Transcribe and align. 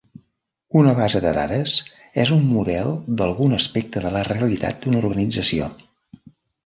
Una 0.79 0.93
base 0.99 1.19
de 1.25 1.33
dades 1.37 1.75
és 2.23 2.33
un 2.37 2.41
model 2.53 2.89
d'algun 3.19 3.53
aspecte 3.59 4.03
de 4.07 4.15
la 4.17 4.25
realitat 4.31 4.81
d'una 4.87 5.03
organització. 5.05 5.69